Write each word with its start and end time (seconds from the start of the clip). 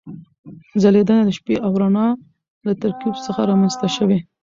ځلېدنه 0.81 1.21
د 1.25 1.29
شپې 1.37 1.55
او 1.65 1.71
رڼا 1.81 2.07
له 2.65 2.73
ترکیب 2.81 3.15
څخه 3.25 3.41
رامنځته 3.49 3.87
شوې. 3.95 4.19